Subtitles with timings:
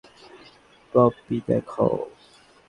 [0.93, 1.87] Blobby, দেখো।